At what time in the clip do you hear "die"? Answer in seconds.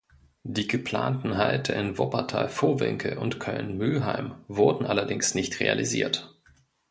0.45-0.67